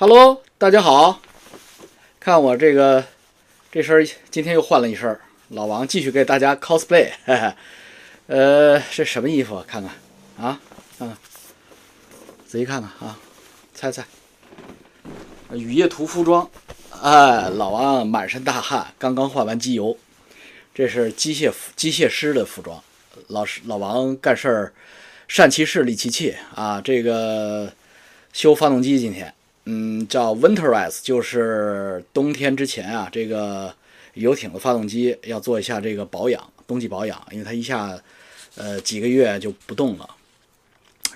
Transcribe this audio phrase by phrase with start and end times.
[0.00, 1.20] Hello，大家好，
[2.18, 3.04] 看我这个
[3.70, 5.20] 这身，今天又换了一身。
[5.50, 7.52] 老王继续给大家 cosplay，嘿嘿，
[8.28, 9.62] 呃，这什么衣服？
[9.68, 9.92] 看看
[10.42, 10.58] 啊，
[10.98, 11.18] 看看，
[12.46, 13.18] 仔细看看啊，
[13.74, 14.02] 猜猜，
[15.50, 16.48] 雨夜图服装。
[17.02, 19.98] 哎，老王满身大汗，刚刚换完机油，
[20.74, 22.82] 这是机械机械师的服装。
[23.26, 24.72] 老师老王干事儿，
[25.28, 26.80] 善其事，利其器啊。
[26.80, 27.70] 这个
[28.32, 29.34] 修发动机，今天。
[29.64, 33.72] 嗯，叫 Winterize，就是冬天之前啊，这个
[34.14, 37.96] 游艇的发动机要做一下这个保养，冬季保养，因为它一下，
[38.56, 40.08] 呃，几个月就不动了。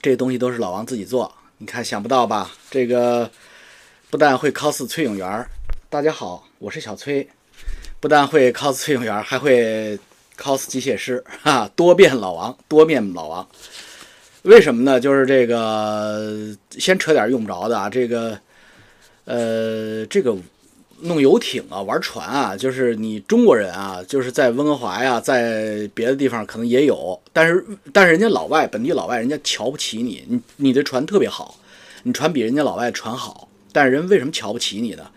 [0.02, 2.52] 这东西都是老王自己做，你看想不到吧？
[2.70, 3.30] 这个
[4.10, 5.46] 不但会 cos 崔永元，
[5.88, 7.26] 大家好，我是小崔，
[7.98, 9.98] 不但会 cos 崔永元，还会
[10.38, 13.48] cos 机械师，哈，多变老王，多面老王。
[14.44, 14.98] 为什么呢？
[14.98, 18.38] 就是这个，先扯点用不着的啊，这个。
[19.26, 20.36] 呃，这个
[21.00, 31.58] 弄游艇啊，玩船啊，就是你中国人啊，就是在温哥华呀，在别的地方可能也有，但是但是人家老外本地老外，人家瞧不起你，你你的船特别好，
[32.02, 35.10] 你船比人家老外船好，但是人为什么瞧不起你呢？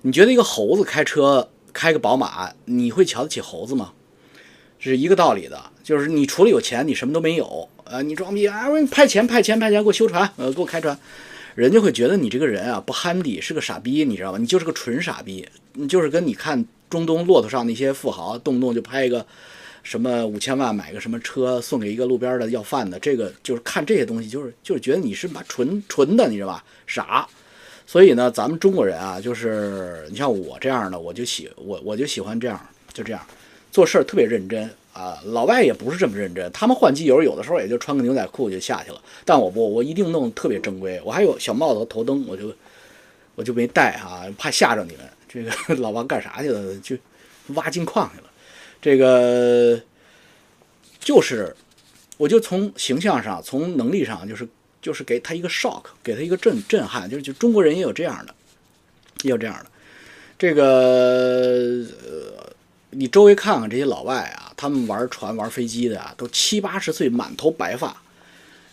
[0.00, 3.92] 你觉得一个猴子开车开个宝马，你会瞧得起猴子吗？
[4.90, 10.98] 是一个道理的，就是你除了有钱，你什么都没有，呃，你装逼啊，我给你派钱派钱派钱给我修船，呃，给我开船。
[11.54, 14.38] 人家会觉得你这个人啊不憨地，是个傻逼，你知道吧？
[14.38, 19.24] 你就是个纯傻逼，你就是跟你看中东骆驼上那些富豪，动不动就拍一个
[19.82, 26.64] 什么五千万买个什么车送给一个路边的要饭的，这个就是看这些东西，就是就是觉得你是把纯纯的，你知道吧？
[26.86, 27.28] 傻。
[27.86, 32.58] 所以呢，咱们中国人啊，就是你像我这样的，我就喜我我就喜欢这样，
[32.94, 33.20] 就这样
[33.72, 34.70] 做事儿特别认真。
[34.92, 41.00] 啊，老外也不是这么认真，他们换机油有的时候也就穿个牛仔裤就下去了，但我不，我一定弄特别正规。
[41.02, 42.54] 我还有小帽子和头灯，我就
[43.34, 45.06] 我就没戴啊，怕吓着你们。
[45.26, 46.76] 这个 老王干啥去了？
[46.80, 46.94] 就
[47.54, 48.30] 挖金矿去了。
[48.82, 49.80] 这个
[51.00, 51.56] 就是，
[52.18, 54.46] 我就从形象上，从能力上，就是
[54.82, 57.08] 就是给他一个 shock，给他一个震震撼。
[57.08, 58.34] 就是就中国人也有这样的，
[59.22, 59.66] 也有这样的。
[60.38, 61.86] 这个，
[62.92, 64.52] 你周围看看这些老外啊。
[64.56, 68.00] 他们玩船、玩飞机的啊，都七八十岁，满头白发，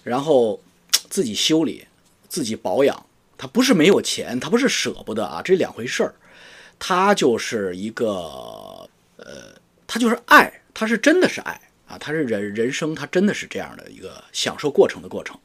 [0.04, 0.62] 然后
[1.10, 1.84] 自己修理、
[2.28, 3.06] 自己保养。
[3.36, 6.14] 他不是没有钱，他不是舍不得啊，这两回事儿。
[6.78, 8.88] 他就是一个，
[9.18, 9.56] 呃，
[9.88, 15.36] 他就是爱，他是真的是爱啊，他是人人生，他真的是这样的一个享受过程的过程。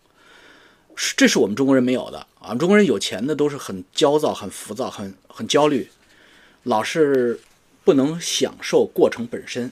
[0.95, 2.55] 是，这是我们中国人没有的啊。
[2.55, 5.91] 中国人有钱的都是很焦躁、很浮躁、很很焦虑，
[6.65, 7.41] 老是
[7.85, 9.71] 不能享受过程本身。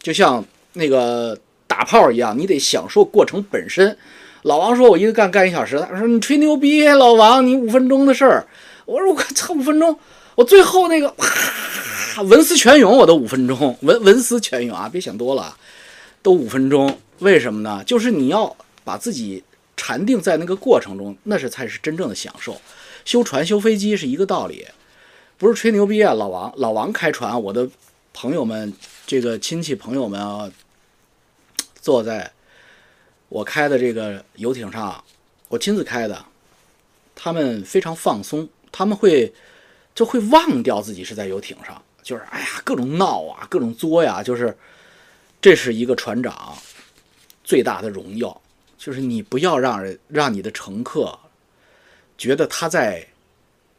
[0.00, 3.96] 就像那个打炮一样，你得享受过程本身。
[4.42, 8.44] 老王说：“我一个干干一小时。”他说：“你吹牛逼，老王，你五分钟的事儿。”
[8.84, 9.96] 我说：“我操，五分钟！
[10.34, 14.88] 我最后那个哇，文思泉涌，我都五分钟， 文文思泉涌啊！
[14.90, 15.56] 别想多了，
[16.22, 16.98] 都五分钟。
[17.20, 17.84] 为什么呢？
[17.86, 19.44] 就是你要把自己
[19.76, 22.60] 禅定在那个过程中，那是才是真正的享受。
[23.04, 24.66] 修船、修飞机是一个道理，
[25.42, 26.14] 不是吹牛逼啊！
[26.14, 27.68] 老王，老王开船，我的
[28.12, 28.72] 朋友们。
[29.04, 30.48] 这个亲戚朋友们啊，
[31.80, 32.30] 坐在
[33.28, 35.02] 我开的这个游艇上，
[35.48, 36.24] 我亲自开的，
[37.16, 39.34] 他们非常放松，他们会
[39.96, 44.56] 就会忘掉自己是在游艇上，就是哎呀各种闹啊，各种作呀，就是
[45.40, 46.56] 这是一个船长
[47.42, 48.40] 最大的荣耀，
[48.78, 51.18] 就是你不要让人让你的乘客
[52.16, 53.04] 觉得他在。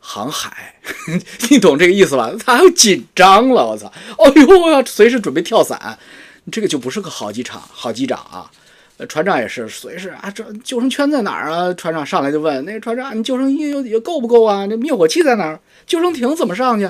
[0.06, 0.75] 航海，
[1.50, 2.30] 你懂这个意思吧？
[2.46, 3.88] 他紧张了，我操！
[4.18, 5.97] 哎呦，我要随时准备跳伞，
[6.52, 8.52] 这个就不是个好机场、好机长啊！
[9.08, 11.74] 船长也是随时啊，这救生圈在哪儿啊？
[11.75, 14.66] 船长上来就问那个船长：“你救生衣有有够不够啊？
[14.69, 15.58] 那灭火器在哪儿？
[15.88, 16.90] 救生艇怎么上去？”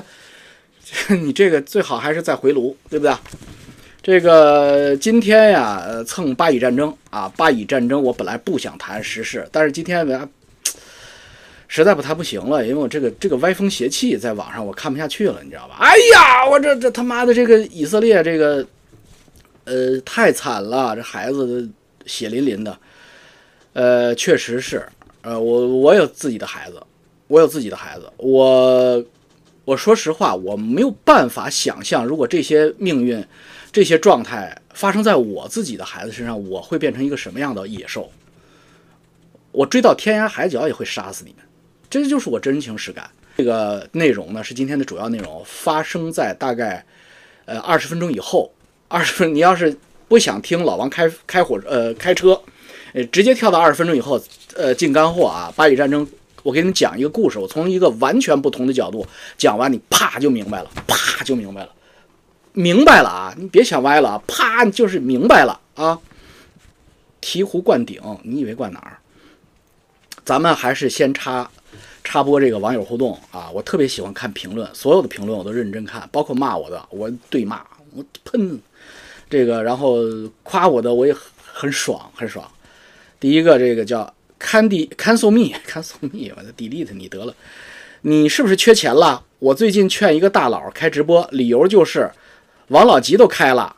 [1.22, 3.14] 你这个最好还是再回炉，对不对？
[4.02, 10.04] 这个今天呀，蹭巴以战争啊，巴以战争，我本来不想谈时事，但是今天？
[11.66, 15.76] 实在不谈不行了，因为我这个这个歪风邪气在网上我看不下去了，你知道吧？
[15.80, 18.66] 哎呀，我这这他妈的这个以色列这个，
[19.64, 21.68] 呃，太惨了，这孩子
[22.06, 22.78] 血淋淋的，
[23.72, 24.86] 呃，确实是，
[25.22, 26.80] 呃，我我有自己的孩子，
[27.28, 29.02] 我有自己的孩子，我
[29.64, 33.24] 我说实话，我没有办法想象，如果这些命运、
[33.72, 38.10] 这些状态发生在我自己的孩子身上，我会变成一个什么样的野兽？
[39.50, 41.44] 我追到天涯海角也会杀死你们。
[42.02, 43.08] 这就是我真情实感。
[43.36, 46.84] 这个内容呢是今天的主要内容，发生在大概
[47.44, 48.50] 呃二十分钟以后。
[48.88, 49.76] 二十分，你要是
[50.08, 52.40] 不想听老王开开火呃开车，
[52.92, 54.20] 呃直接跳到二十分钟以后，
[54.56, 55.52] 呃进干货啊。
[55.56, 56.06] 巴以战争
[56.42, 59.06] 我给你们讲一个故事，我从一个完全不同的角度
[59.38, 61.70] 讲完，你啪就明白了，啪就明白了，
[62.52, 63.34] 明白了啊！
[63.38, 65.98] 你别想歪了啊，啪就是明白了啊！
[67.20, 68.98] 醍醐灌顶，你以为灌哪儿？
[70.24, 71.50] 咱们还是先插
[72.04, 73.50] 插播这个网友互动啊！
[73.50, 77.64] 我特别喜欢看评论，所有的评论我都认真看，包括骂我的，我对骂，
[77.94, 78.60] 我喷
[79.28, 79.96] 这个，然后
[80.42, 81.16] 夸我的我也
[81.52, 82.48] 很爽，很爽。
[83.18, 87.34] 第一个这个叫 Candy Cancel Me Cancel Me，我 delete 你得了。
[88.02, 89.24] 你是不是缺钱了？
[89.38, 92.12] 我最近劝一个大佬开直播，理由就是
[92.68, 93.76] 王老吉都开了。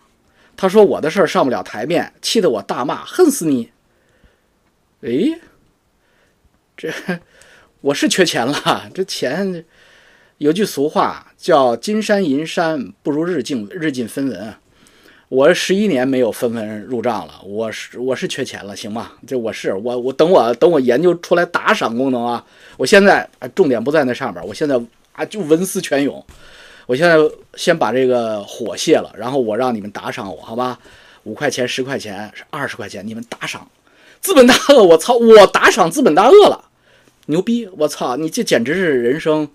[0.56, 3.70] 他说我的事儿上不了台面，气得我大骂，恨死你！
[5.02, 5.38] 哎，
[6.76, 6.90] 这
[7.86, 9.64] 我是缺钱了， 这钱
[10.38, 14.52] 有句俗话叫金山银山不如日进日进分文。
[15.28, 19.12] 我十一年没有分文入账了，我是我是缺钱了，行吗？
[19.24, 22.44] 这我是我我等我等我研究出来打赏功能啊！
[22.76, 24.80] 我现在啊重点不在那上面，我现在
[25.12, 26.24] 啊就文思泉涌。
[26.86, 27.16] 我现在
[27.54, 30.76] 先把这个火泄了，然后我让你们打赏我，好吧？
[31.22, 33.68] 五块钱、十块钱、二十块钱，你们打赏。
[34.20, 35.14] 资本大鳄，我操！
[35.14, 36.64] 我打赏资本大鳄了，
[37.26, 37.68] 牛逼！
[37.76, 38.16] 我操！
[38.16, 39.48] 你这简直是人生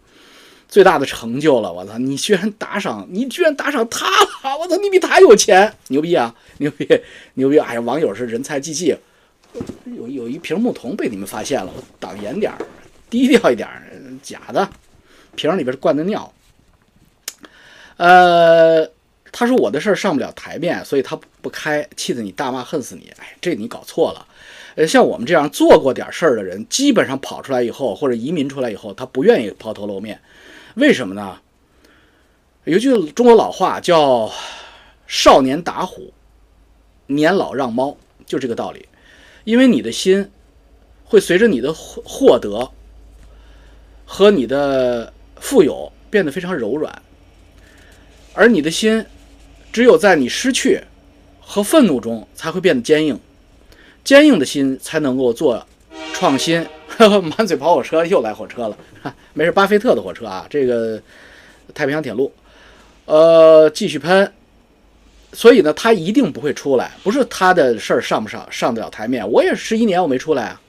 [0.67, 1.71] 最大的成就了！
[1.71, 1.97] 我操！
[1.97, 4.57] 你居然打赏，你居然打赏他了！
[4.57, 4.77] 我操！
[4.77, 6.33] 你比他有钱，牛逼啊！
[6.57, 6.87] 牛逼！
[7.33, 7.57] 牛逼！
[7.59, 8.95] 哎呀，网友是人才济济。
[9.85, 12.57] 有有一瓶木桶被你们发现了，我挡严点儿，
[13.09, 13.67] 低调一点，
[14.23, 14.69] 假的，
[15.35, 16.33] 瓶里边灌的尿。
[17.97, 18.89] 呃，
[19.31, 23.11] 他说我的事儿上不了台面，所以他不开，气得你大骂恨死你。
[23.17, 24.25] 哎，这你搞错了。
[24.75, 30.19] 呃，像我们这样做过点事儿的人，基本上跑出来以后或者移民出来以后，他不愿意抛头露面。
[30.75, 31.39] 为什么呢？
[32.63, 34.31] 有句中国老话叫
[35.07, 36.13] “少年打虎，
[37.07, 38.87] 年老让猫”，就这个道理。
[39.43, 40.29] 因为你的心
[41.03, 42.69] 会随着你的获获得
[44.05, 47.01] 和你的富有变得非常柔软。
[48.33, 49.05] 而你的心，
[49.73, 50.79] 只有在你失去
[51.41, 53.19] 和愤怒中才会变得坚硬，
[54.03, 55.65] 坚硬的心才能够做
[56.13, 56.65] 创新。
[57.37, 58.77] 满嘴跑火车又来火车了，
[59.33, 61.01] 没事，巴菲特的火车啊，这个
[61.73, 62.31] 太平洋铁路，
[63.05, 64.31] 呃，继续喷。
[65.33, 69.27] 所以呢，他一定不会出来，不是他的事儿上不上上得了台面。
[69.31, 70.61] 我也十一年我没出来啊，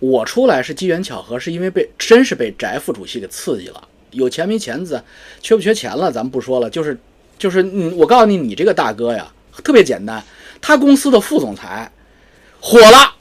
[0.00, 3.86] 我出来是机缘巧合，是因为被真是被翟副主席给刺激了。
[4.10, 5.00] 有钱没钱子，
[5.40, 6.68] 缺不缺钱了，咱们不说了。
[6.68, 6.98] 就是，
[7.38, 9.30] 就是，嗯，我告诉你，你这个大哥呀，
[9.62, 10.24] 特别简单。
[10.60, 11.90] 他公司的副总裁
[12.60, 13.14] 火了，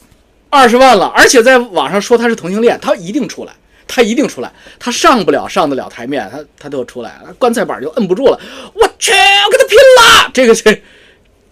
[0.49, 3.53] 二十万了，而且在网上说他是同性恋，他一定出来，
[3.87, 4.51] 他一定出来。
[4.79, 8.39] 他上不了上得了台面，他他都出来了，棺材板就摁不住了。
[8.73, 10.31] 我去，我跟他拼了！
[10.33, 10.81] 这个是，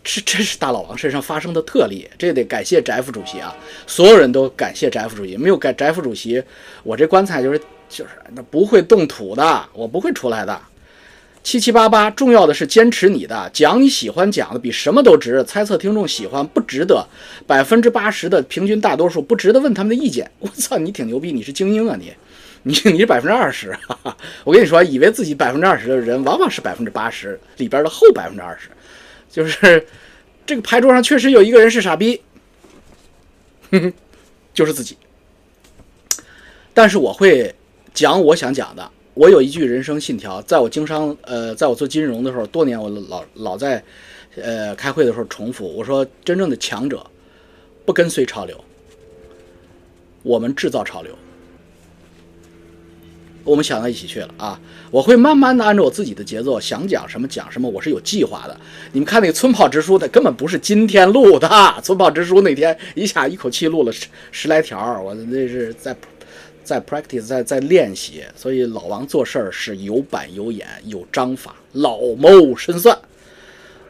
[0.03, 3.55] 是这是大老王身上发生的特例，这得感谢翟副主席啊！
[3.85, 6.43] 所有人都感谢翟副主席，没有改翟副主席，
[6.83, 7.61] 我这棺材就是。
[7.87, 10.59] 就是那不会动土的，我不会出来的。
[11.45, 15.43] 七七八八，重要的是坚持你的，讲你喜欢讲的，比什么都值。
[15.43, 17.07] 猜测听众喜欢不值得，
[17.45, 20.29] 百分之八十的平均大多数不值得问他们的意见。
[20.39, 22.11] 我操，你挺牛逼，你是精英啊你，
[22.63, 23.77] 你你是百分之二十。
[24.43, 28.69] 我跟你说，以为自己百分之二十的人，往往是百分之八十里边的后百分之二十。
[29.29, 29.85] 就是
[30.47, 32.19] 这个牌桌上确实有一个人是傻逼，
[33.69, 33.93] 哼哼，
[34.51, 34.97] 就是自己。
[36.73, 37.53] 但是我会。
[37.93, 43.81] 讲我想讲的，我有一句人生信条，在我经商，呃，在我做金融的时候，多年我老老在，
[44.35, 47.01] 呃，开会的时候重复，我说真正的强者
[47.85, 48.61] 不跟随潮流，
[50.21, 51.17] 我们制造潮流，
[53.45, 54.59] 我们想到一起去了啊！
[54.91, 58.59] 我会慢慢的按照我自己的节奏，想讲什么讲什么，我是有计划的。
[58.91, 61.49] 你们看那个村炮直书的，根本不是今天录的，
[61.81, 65.95] 村炮直书那天一下一口气录了十十来条，我那是在。
[66.65, 72.97] 在 practice，在在练习，所以老王做事儿是有板有眼有章法，老谋深算。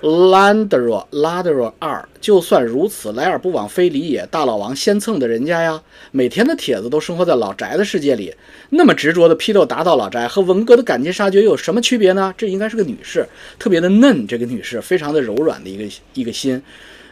[0.01, 4.27] Landero Landero 二，就算如此，来而不往非礼也。
[4.29, 8.31] 大老王先蹭的人家呀，每天的帖子都生活在老宅的世界里，
[8.69, 12.31] 那么执着的批斗打倒老宅，和文革的赶尽杀绝有什么区别呢？
[12.37, 13.25] 这应该是个女士，
[13.57, 16.61] 特别的嫩，这个女士非常的柔软的一个一个心。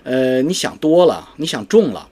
[0.04, 2.08] 呃，你想多了，你想重了。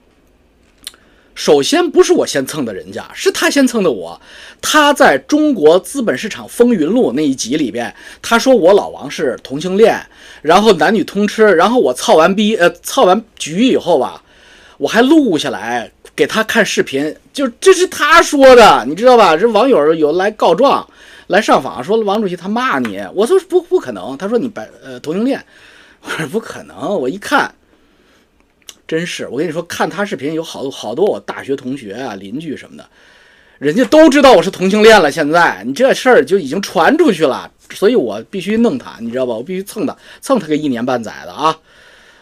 [1.34, 4.20] 首先不是我先蹭的人家，是他先蹭的我。
[4.60, 9.98] 他在中国资本市场风云录那一集里边，他说我老王是同性恋，
[10.42, 14.22] 然后男女通吃，然后我操完逼，呃，操完局以后吧，
[14.78, 19.36] 我还录下来给他看视频，就这是他说的，你知道吧？
[19.36, 20.86] 这网友有来告状，
[21.28, 25.42] 来上访，说王主席他骂你，我说不不可能，他说你白呃同性恋，
[26.02, 27.52] 我说不可能，我一看。
[28.92, 32.86] 真是，我跟你说，看他视频有好多好多我大学同学啊、邻居什么的，
[33.58, 35.10] 人家都知道我是同性恋了。
[35.10, 39.32] 现在你这事儿就已经传出去了，所以我必须弄他，你知道吧？
[39.32, 41.58] 我必须蹭他，蹭他个一年半载的啊！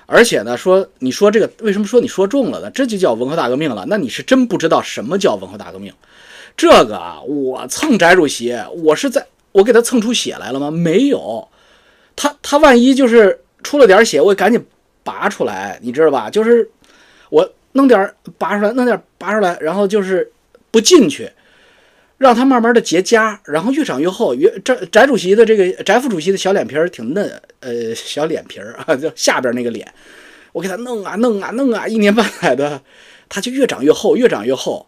[0.06, 2.70] 而且呢，说你说这个为什么说你说中了呢？
[2.70, 3.84] 这就叫文化大革命了。
[3.88, 5.92] 那你是真不知道什么叫文化大革命。
[6.56, 10.70] 这个啊，我蹭翟主席，我是在我给他蹭出血来了吗？
[10.70, 11.48] 没有，
[12.14, 14.64] 他他万一就是出了点血，我赶紧
[15.02, 16.28] 拔出来，你知道吧？
[16.30, 16.68] 就是
[17.30, 20.30] 我弄点拔出来，弄点拔出来，然后就是
[20.70, 21.30] 不进去，
[22.18, 24.34] 让它慢慢的结痂，然后越长越厚。
[24.34, 29.86] 越翟翟主席的这个翟副主席的小脸皮儿挺嫩，呃，小脸皮儿啊， 就下边那个脸，
[30.52, 32.82] 我给他弄啊弄啊弄啊，一年半载的，
[33.28, 34.86] 他就越长越厚，越长越厚。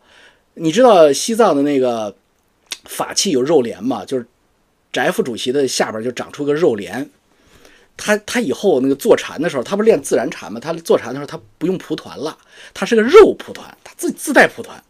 [0.55, 2.15] 你知道西藏的那个
[2.85, 4.05] 法器有肉帘吗？
[4.05, 4.27] 就是
[4.93, 7.09] 翟副主席的下边就长出个肉帘，
[7.97, 10.59] 他他以后那个坐禅的时候，他不练自然禅吗？
[10.61, 12.37] 他坐禅的时候，他不用蒲团了，
[12.75, 14.83] 他是个肉蒲团，他自自带蒲团，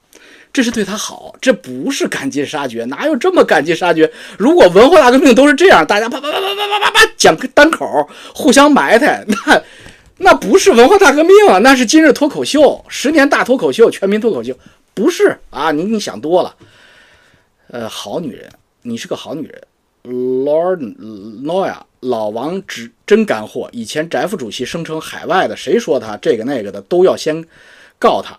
[0.52, 4.10] 这是对他好，这不是赶尽杀绝，哪有这么赶尽杀绝？
[4.38, 9.62] 如果文化大革命都是这样，大家啪啪啪啪啪啪啪啪讲单口，互相埋汰，那
[10.18, 14.56] 那不是文化大革命啊，那是今日脱口秀，十年大脱口秀，全民脱口秀，
[14.94, 16.54] 不是啊，你你想多了，
[17.68, 18.48] 呃，好女人，
[18.82, 19.62] 你是个好女人。
[20.04, 20.96] ，Lord
[21.42, 23.68] Noya，老王只真干货。
[23.72, 27.44] 以前翟副主席声称海外的谁说他这个那个的都要先
[27.98, 28.36] 告他，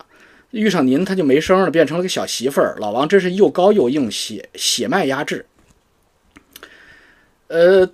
[0.52, 2.76] 遇上您他就没声了，变成了个小媳妇儿。
[2.80, 5.46] 老王真是又高又硬，血血脉压制。
[7.48, 7.92] 呃。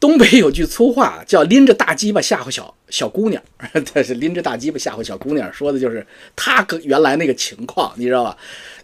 [0.00, 3.42] 东北有句粗话叫“拎着大鸡巴吓唬小小姑娘”，
[3.92, 8.34] 他是拎着大鸡巴吓唬小姑娘，说的就是他原来那个情况，你知道吧？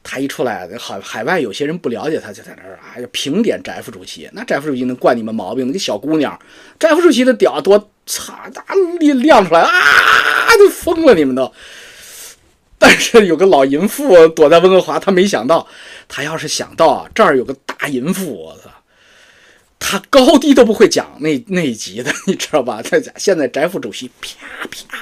[0.09, 4.31] 他一出来，海海外有些人不了解他，就在那儿啊，要评点翟副主席。
[4.33, 5.67] 那翟副主席能惯你们毛病？
[5.67, 6.39] 那个小姑娘，
[6.79, 8.65] 翟副主席的屌多，擦，大
[9.01, 9.71] 亮亮出来啊，
[10.57, 11.53] 就疯了，你们都。
[12.79, 15.67] 但是有个老淫妇躲在温哥华，他没想到，
[16.07, 18.71] 他要是想到啊，这儿有个大淫妇，我操！
[19.79, 22.81] 他高低都不会讲那那一集的，你知道吧？
[22.83, 24.99] 他现在翟副主席啪啪，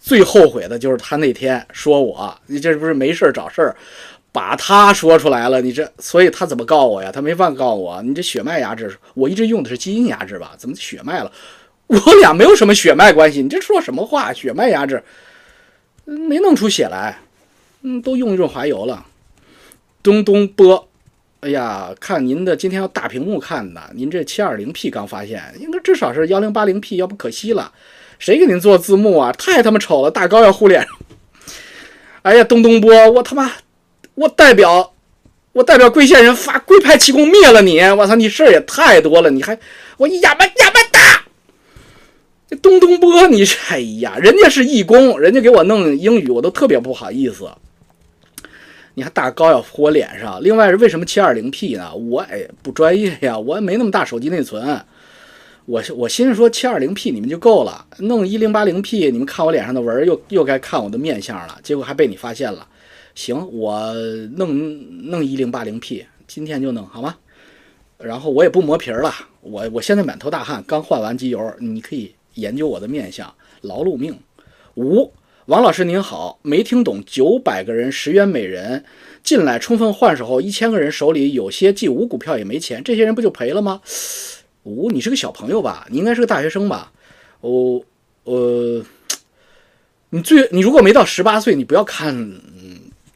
[0.00, 3.76] 最后悔的就是他那天说我，你这不是没事找事儿，
[4.38, 5.60] 把他说出来了。
[5.60, 7.10] 你这，所以他怎么告我呀？
[7.10, 8.00] 他没法告我。
[8.02, 10.52] 你这血脉压制，我一直用的是基因压制吧？
[10.56, 11.32] 怎么血脉了？
[11.88, 13.42] 我俩没有什么血脉关系。
[13.42, 14.32] 你这说什么话？
[14.32, 15.02] 血脉压制，
[16.04, 17.18] 没弄出血来。
[17.82, 19.04] 嗯，都用润滑油了。
[20.04, 20.88] 东东波。
[21.40, 27.72] 哎呀，看您的今天要大屏幕看的，您这七二零 P 刚发现，应该至少是幺零八零 P，要不可惜了。
[28.20, 29.32] 谁给您做字幕啊？
[29.32, 30.86] 太他妈丑了，大高要糊脸。
[32.22, 33.50] 哎呀，东东波，我他妈，
[34.18, 34.92] 我代表，
[35.52, 37.78] 我代表贵县人发龟派气功灭了你！
[37.90, 39.56] 我操，你事儿也太多了，你还
[39.96, 41.22] 我哑巴哑巴大。
[42.50, 47.48] 这东东波，你哎呀，人家是义工，人家给我弄英语，我都特别不好意思。
[48.94, 50.42] 你还大高要糊我脸上？
[50.42, 51.94] 另外是为什么七二零 P 呢？
[51.94, 54.84] 我也不专业呀，我也没那么大手机内存。
[55.66, 62.66] 我我心说七二零 P 你们就够了，弄一零八零 P 你们看我脸上的纹又又该看我的面相了，结果还被你发现了。
[63.18, 63.92] 行，我
[64.36, 67.16] 弄弄一零八零 P，今天就弄好吗？
[67.98, 74.16] 然后我也不磨皮了，我我现在满头大汗，刚换完机油，你可以研究我的面相，劳碌命。
[74.76, 75.12] 五。
[75.46, 77.02] 王老师您好，没听懂。
[77.04, 78.84] 九百个人十元每人
[79.24, 83.80] 进来充分换手后，一千个人手里有些既无股票也没钱，这些人不就赔了吗？
[84.62, 85.88] 五，你是个小朋友吧？
[85.90, 86.92] 你应该是个大学生吧？
[87.40, 87.82] 哦，
[88.22, 88.84] 呃，
[90.10, 92.14] 你最你如果没到十八岁，你不要看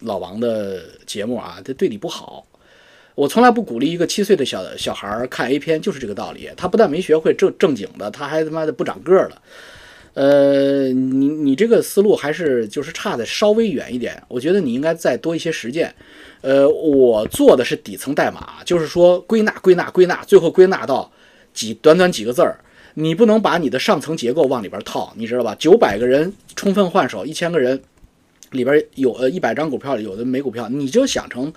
[0.04, 2.46] 老王的节目啊，这对你不好。
[3.14, 6.48] 我从来不鼓励一个七岁的小小孩看 A 片，就是这个道理。
[6.56, 9.42] 他不但没学会正正经的，他还他妈的不长个儿了。
[10.14, 15.94] 呃，你你这个思路还是就是差的稍微远一点，我觉得你应该再多一些实践。
[16.40, 21.10] 呃，我做的是底层代码，就是说归纳归纳归纳，最后归纳到
[21.54, 22.58] 几短短几个字儿。
[22.94, 25.54] 你不能把你的上层结构往里边套，你知道吧？
[25.58, 27.80] 九百个人充分换手，一千个人
[28.52, 31.52] 里边有呃一百张股票有的没股票，你就想成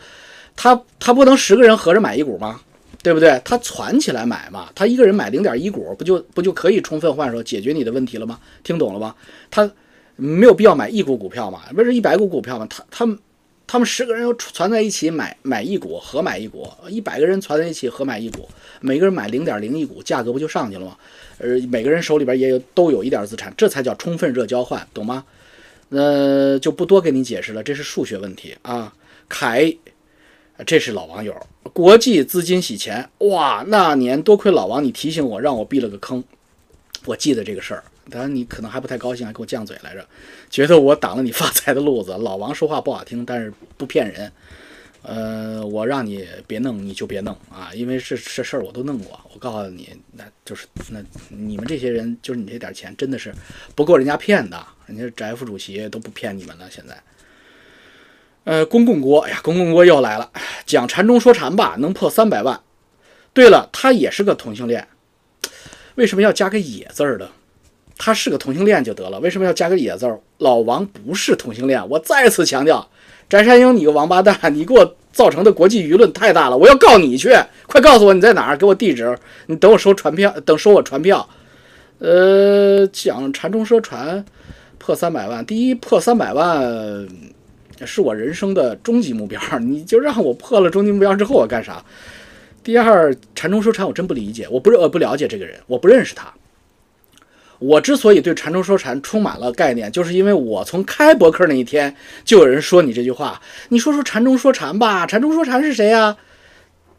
[0.56, 2.60] 他他不能十个人合着买一股吗？
[3.04, 3.40] 对不对？
[3.46, 8.40] 他攒起来买嘛，他一个人买零点一股，不就不就可以充分换手解决你的问题了吗？
[8.64, 9.14] 听懂了吗？
[9.52, 9.70] 他
[10.16, 12.66] 没有必要买一股股票嘛，不是一百股股票嘛？
[12.68, 13.20] 他他们
[13.68, 18.48] 他们十个人又攒在一起买买一股，合买一股，一百个人攒在一起合买一股，
[18.82, 20.98] 每个人买零点零一股，价格不就上去了吗？
[21.38, 25.24] 呃，每个人手里边也有都有一点资产，这才叫充分热交换，懂吗？
[25.89, 28.94] 呃，就不多给你解释了，这是数学问题啊。
[29.30, 29.75] 凯，
[30.65, 31.36] 这是老网友。
[31.74, 33.63] 国际资金洗钱，哇！
[33.68, 36.24] 那年多亏老王你提醒我，让我避了个坑。
[37.06, 40.06] 我记得这个事儿，当然你可能还不太高兴，还给我犟嘴来着，
[40.50, 42.12] 觉得我挡了你发财的路子。
[42.20, 44.32] 老王说话不好听，但是不骗人。
[45.07, 49.19] 呃，我让你别弄，你就别弄啊，因为这这事儿我都弄过。
[49.31, 53.31] 我告诉你，那就是那你们这些人，就是你这点钱真的是
[53.75, 56.67] 不够人家骗的，人家翟副主席都不骗你们了。
[56.71, 57.03] 现在，
[58.45, 60.31] 呃，公共锅，哎呀，公共锅又来了，
[60.65, 62.59] 讲禅中说禅吧，能破三百万。
[63.31, 64.88] 对了，他也是个同性恋，
[65.93, 67.29] 为什么要加个野字儿的？
[67.98, 70.20] 他是个同性恋就得了，为什么要加个野字儿？
[70.40, 72.88] 老王不是同性恋，我再次强调。
[73.28, 74.38] 翟山鹰，你个王八蛋！
[74.54, 77.30] 你给我造成的国际舆论太大了，我要告你去！
[77.66, 79.18] 快告诉我你在哪儿，给我地址。
[79.48, 81.28] 你等我收传票，等收我传票。
[82.00, 84.24] 呃，讲禅中说传
[84.78, 87.08] 破三百万，第一破三百万
[87.86, 91.84] 是我人生的终极目标，你就让我破了终极目标之后我干啥？
[92.64, 96.32] 第二，禅中说禅我真不理解，我不呃不了解这个人，我不认识他。
[97.59, 106.15] 我之所以对禅中说禅充满了概念，就是因为我从开博客那一天就有人说你这句话，你说说禅中说禅吧，禅中说禅是谁呀？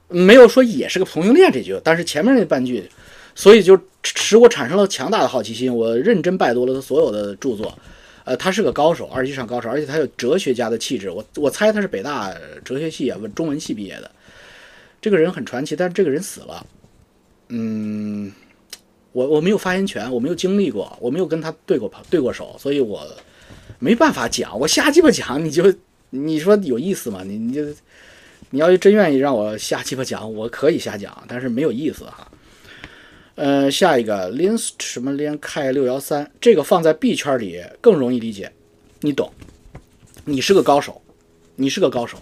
[0.09, 2.89] 没有说也是个同性恋这句，但是前面那半句，
[3.35, 7.77] 所以就使我产生了强大的好奇心，我认真拜读了他所有的著作。
[8.25, 11.11] 呃，他是个高手，二级上高手，而且他有哲学家的气质。
[11.11, 12.33] 我我猜他是北大
[12.65, 14.11] 哲学系啊，中文系毕业的。
[15.01, 16.67] 这个人很传奇，但是这个人死了。
[17.51, 18.33] 嗯。
[19.17, 23.01] 我我没有发言权，我没有经历过，我没有跟他对过对过手，所以我
[23.79, 24.61] 没办法讲。
[24.61, 25.73] 我瞎鸡巴讲，你就
[26.11, 27.23] 你说有意思吗？
[27.25, 27.65] 你你就
[28.51, 32.31] 你要真愿意让我瞎鸡巴讲，我可以瞎讲，但是没有意思哈。
[33.37, 38.53] 呃，下一个 lin 什么 lin k 六幺三，这个放在 B 圈里更容易理解，
[39.01, 39.33] 你懂？
[40.27, 41.01] 你是个高手，
[41.55, 42.19] 你是个高手。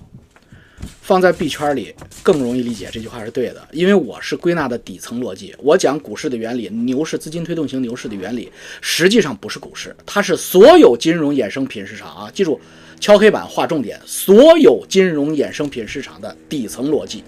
[1.02, 5.54] 放在币圈里更容易理解，这句话是对的，因为我是归纳的底层逻辑。
[5.58, 8.50] 我讲股市的原理，牛市资金推动型牛市的原理，
[8.80, 12.30] 实际上不是股市，它是所有金融衍生品市场啊！
[12.32, 12.58] 记住，
[12.98, 17.22] 敲黑板划重点，所有金融衍生品市场的底层逻辑。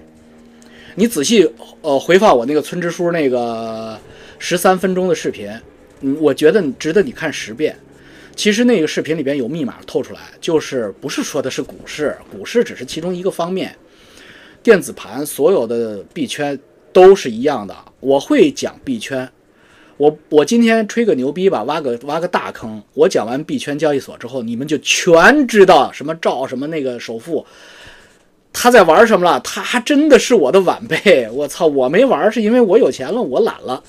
[0.95, 1.47] 你仔细
[1.83, 3.99] 呃回放我那个村支书那个
[4.39, 5.51] 十三分钟的视频，
[6.01, 7.77] 嗯，我觉得值得你看十遍。
[8.37, 13.75] 其实那个视频里边有密码透出来，就是不是说的是股市，股市只是其中一个方面。
[14.63, 16.59] 电子盘所有的币圈
[16.93, 17.75] 都是一样的。
[17.99, 19.27] 我会讲币圈，
[19.97, 22.83] 我我今天吹个牛逼吧，挖个挖个大坑。
[22.93, 27.45] 我讲完币圈交易所之后，你们就全知道什么赵什么那个首富
[28.53, 29.41] 他在玩什么了。
[29.41, 31.27] 他真的是我的晚辈。
[31.31, 33.83] 我操，我没玩是因为我有钱了，我懒了。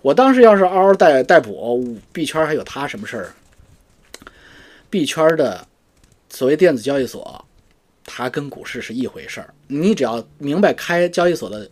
[0.00, 3.32] 我当时要是嗷嗷待待补，币圈还有他什么事儿？
[4.92, 5.66] 币圈的
[6.28, 7.42] 所谓电子交易所，
[8.04, 9.48] 它跟股市是一回事儿。
[9.68, 11.66] 你只要明白开交易所的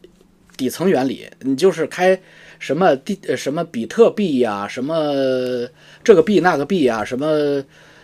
[0.56, 2.18] 底层原理，你就是开
[2.58, 5.68] 什么地什么比特币呀，什么
[6.02, 7.26] 这个币那个币啊，什么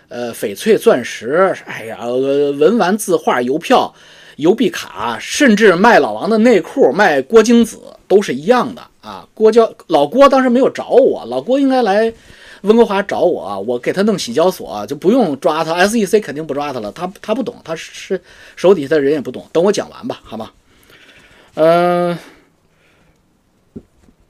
[0.08, 3.94] 呃翡翠钻石，哎呀，文玩字画邮票
[4.36, 9.26] 邮币卡，甚至卖老王的内裤，卖郭京子都是一样的啊。
[9.32, 12.12] 郭交老郭当时没有找我，老郭应该来。
[12.66, 15.74] 温哥华找我，我给他弄洗交所，就不用抓他。
[15.86, 18.20] SEC 肯定不抓他了，他他不懂，他是
[18.56, 19.46] 手底下的人也不懂。
[19.52, 20.50] 等我讲完吧，好吗？
[21.54, 22.18] 嗯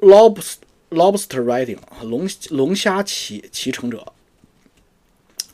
[0.00, 0.56] ，lobster
[0.90, 4.12] lobster riding 龙龙虾骑骑乘者，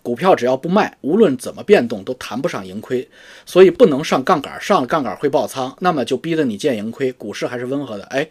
[0.03, 3.09] 股票只要不卖，无论怎么变动都谈不上盈亏，
[3.47, 7.11] 所以不能上杠杆，上了杠杆会爆仓，那么就逼得你见盈亏。
[7.13, 8.29] 股市还是温和的，哎，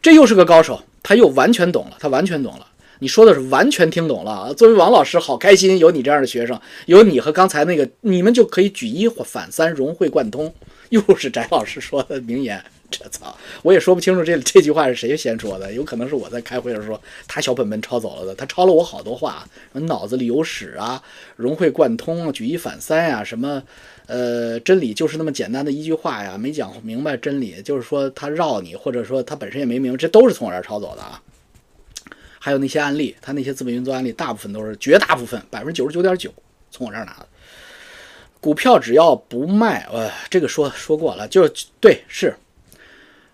[0.00, 2.66] 这又是个高手，他又完全懂了，他完全懂了。
[3.04, 4.54] 你说的是完全听懂了。
[4.54, 10.50] 作为王老师，好开心有你这样的学生，有你和刚才那个，你们就可以举一反三，融会贯通。
[10.88, 12.58] 又是翟老师说的名言，
[12.90, 21.02] 这操，我也说不清楚这这句话是谁先说的，有可能是我在开会的时候他小本本抄走了的，他抄了我好多话，脑子里有屎啊，
[21.36, 23.62] 融会贯通，举一反三呀，什么
[24.06, 31.20] 呃，真理就是那么简单的一句话呀，没讲明白真理，就是说他绕你，或者说他本身也没明白，这都是从我这儿抄走的啊。
[32.44, 36.30] 还有那些案例，他那些资本运作案例，大部分都是绝大部分百分之九十九点九
[36.70, 37.26] 从我这儿拿的。
[38.38, 41.48] 股票只要不卖，呃，这个说说过了，就
[41.80, 42.36] 对，是，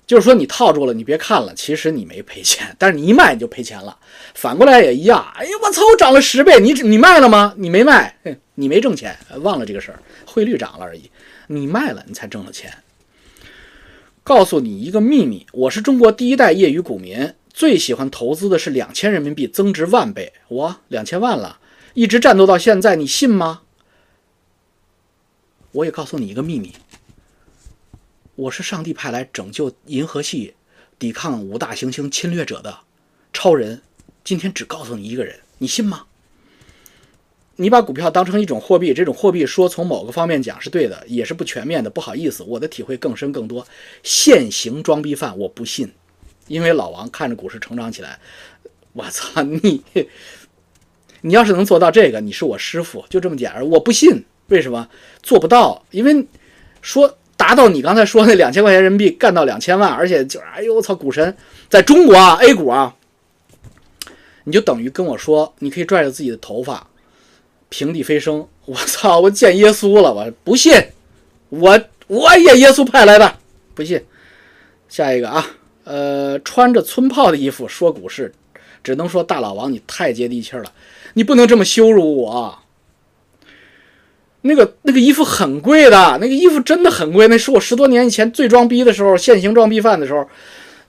[0.06, 3.98] 就是说你套住了，你别看了，其实你没赔钱， 但是你一卖你就赔钱了。
[4.34, 7.52] 反过来也一样，哎呀，我操，我涨了十倍，你你卖了吗？
[7.56, 8.16] 你没卖，
[8.54, 11.10] 你没挣钱，忘了这个事儿，汇率涨了而已。
[11.48, 12.72] 你卖了，你才挣了钱。
[14.22, 17.34] 告诉你一个秘密，我是中国第一代业余股民。
[17.52, 21.60] 最喜欢投资的是两千人民币增值万倍，我两千万了，
[21.94, 23.62] 一直战斗到现在，你信吗？
[25.72, 26.72] 我也告诉你一个秘密，
[28.34, 30.54] 我是上帝派来拯救银河系、
[30.98, 32.80] 抵抗五大行星侵略者的
[33.32, 33.82] 超人。
[34.22, 36.06] 今天只告诉你一个人，你信吗？
[37.56, 41.90] 你把股票当成一种货币，这种货币说从某个方面讲是对的，也是不全面的。
[41.90, 43.66] 不好意思，我的体会更深更多。
[44.02, 45.92] 现行装逼犯，我不信，
[46.50, 48.18] 因为老王看着股市成长起来，
[48.92, 49.84] 我操你！
[51.20, 53.64] 你要是能做到这个，你是我师傅，就这么简单。
[53.68, 54.88] 我不信，为什么
[55.22, 55.84] 做不到？
[55.92, 56.26] 因为
[56.82, 61.36] 说达到你刚才说那两千块钱人民币干到两千万，而且就是哎呦我操，股神
[61.68, 62.96] 在中国啊，A 股啊，
[64.42, 66.84] 你就等于跟我说，你可以拽着自己的头发。
[67.68, 69.20] 平地飞升，我操！
[69.20, 70.74] 我见耶稣了，我不信，
[71.50, 73.36] 我我也耶稣派来的，
[73.72, 74.04] 不信。
[74.88, 75.46] 下一个啊，
[75.84, 78.32] 呃，穿着村炮的衣服说股市，
[78.82, 80.72] 只能说大老王你太接地气了，
[81.14, 82.58] 你不能这么羞辱我。
[84.42, 90.28] 那个那个衣服很贵的，那个衣服真的很贵，那是我十多年以前最装逼的时候，现行装逼犯的时候。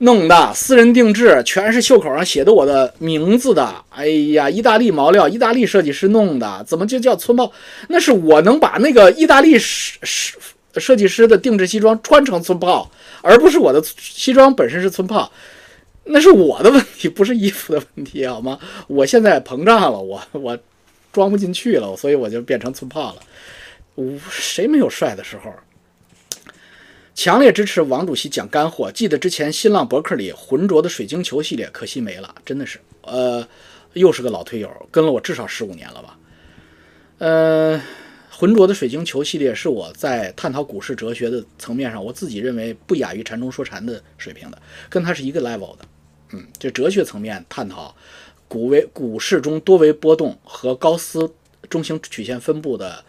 [0.04, 3.72] 弄的私人定制，全是袖口上写的我的名字的。
[3.92, 7.52] 哎呀，意大利毛料，意大利设计师弄的，怎么就叫村炮？
[7.88, 10.40] 那是我能把那个意大利设设
[10.78, 12.90] 设计师的定制西装穿成村炮，
[13.22, 15.32] 而不是我的西装本身是村炮。
[16.04, 18.58] 那是我的问题，不是衣服的问题，好吗？
[18.88, 20.58] 我现在膨胀了，我我
[21.12, 23.22] 装不进去了，所以我就变成村炮了。
[23.96, 25.54] 我谁没有帅的时候？
[27.14, 28.92] 强烈支持王主席讲干货。
[28.92, 32.80] 记得之前新浪博客里浑浊的水晶球系列，可惜没了，真的是。
[33.04, 33.48] 呃，
[33.94, 36.18] 又是个老推友，跟了我至少十五年了吧。
[37.20, 37.80] 呃，
[38.32, 45.86] 浑浊的水晶球系列是我在探讨股市哲学的层面上，我自己认为不亚于禅中说禅的水平的，跟它是一个 level 的。
[46.32, 47.94] 嗯，就哲学层面探讨
[48.48, 51.32] 股为股市中多维波动和高斯
[51.70, 53.04] 中型曲线分布的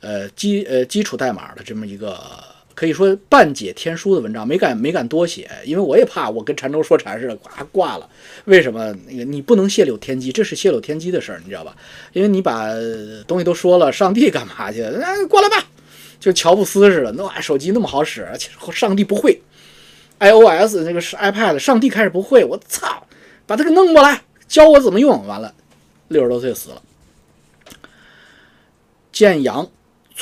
[0.00, 2.18] 呃基呃基础代码的这么一个。
[2.74, 8.08] 可以说半解天书的文章，没敢没敢多写，因为我也怕我跟禅州说禅似的，呱挂了。
[8.46, 8.94] 为什么？
[9.06, 11.76] 那个你不能泄露天机，这是泄露天机的事儿，你知道吧？
[12.12, 12.68] 因为你把
[13.26, 14.82] 东西都说了，上帝干嘛去？
[14.82, 15.66] 哎，过来吧，
[16.18, 18.26] 就乔布斯似的，那手机那么好使，
[18.72, 19.40] 上帝不会
[20.18, 23.06] ，iOS 那个是 iPad，上帝开始不会，我操，
[23.46, 25.26] 把他给弄过来，教我怎么用。
[25.26, 25.54] 完了，
[26.08, 26.82] 六十多岁死了。
[29.12, 29.68] 建阳。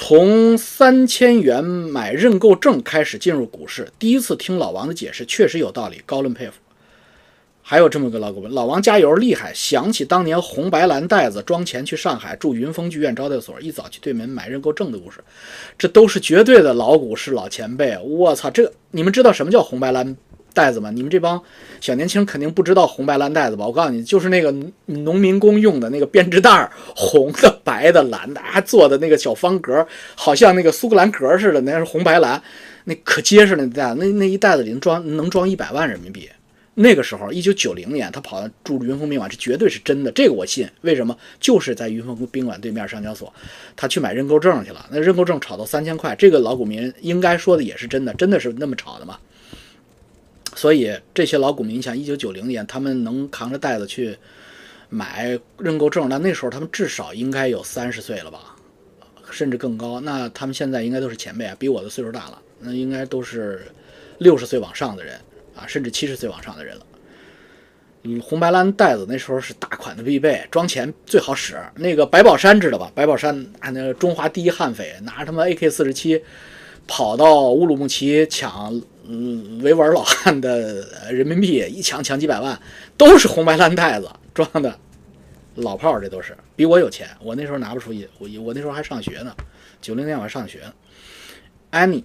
[0.03, 6.55] 从三千元买认购证开始进入股市，第一次听老王的解释，确实有道理，高论佩服。
[7.61, 9.53] 还有这么个老股民，老王加油，厉害！
[9.55, 15.23] 想起当年红白蓝袋子装钱去上海住云峰剧院招待所，一早去对门买认购证的故事，
[15.77, 17.97] 这都是绝对的老股市老前辈。
[18.03, 20.17] 我操，这你们知道什么叫红白蓝？
[20.53, 20.91] 袋子吗？
[20.91, 21.41] 你们这帮
[21.81, 23.67] 小年轻肯定不知道红白蓝袋子吧？
[23.67, 24.55] 我告诉你，就是那个
[24.87, 32.43] 农民工用的那个编织袋儿，红的、 白的、蓝的，还做的那个小方格，好像那个苏格兰格似的，那是红白蓝，
[32.85, 33.65] 那可结实了。
[33.65, 36.29] 那袋，那那一袋子里能装能装一百万人民币。
[36.75, 40.67] 那个时候，一九九零年，他跑到住云峰宾馆，这绝对是真的，这个我信。
[40.83, 41.15] 为什么？
[41.39, 43.31] 就是在云峰宾馆对面上交所，
[43.77, 44.87] 他去买认购证去了。
[44.91, 49.19] 那认购证炒到三千块，这个老股民应该说的也是真的，真的是那么炒的吗？
[50.57, 54.17] 所以这些老股民，像一九九零年，他们能扛着袋子去
[54.89, 58.57] 买认购证，那那时候他们至少应该有三十岁了吧，
[59.31, 60.01] 甚至更高。
[60.01, 63.63] 那他们现在应该都是前辈啊，比我的岁数大了，那应该都是
[64.19, 65.15] 六十岁往上的人
[65.55, 66.87] 啊，甚至七十岁往上的人了。
[68.03, 71.57] 嗯，红白蓝袋子那时候是大款的必备，装钱最好使。
[71.77, 72.91] 那个白宝山知道吧？
[72.95, 76.21] 白宝山啊那中华第一悍匪，拿着他妈 AK 四十七
[76.89, 78.83] 跑到乌鲁木齐抢。
[79.13, 82.57] 嗯，维吾尔老汉的人民币一抢抢几百万，
[82.97, 84.79] 都是红白蓝袋子装的，
[85.57, 87.09] 老炮儿这都是比我有钱。
[87.21, 89.35] 我那时候拿不出一，我我那时候还上学呢，
[89.81, 90.61] 九零年我还上学。
[91.71, 92.05] 安妮，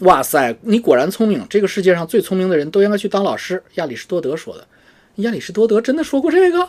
[0.00, 3.62] 哇塞，你果然聪明，这个世界上最聪明的人都应该去当老师。
[3.76, 4.68] 亚里士多德说的，
[5.16, 6.68] 亚里士多德真的说过这个？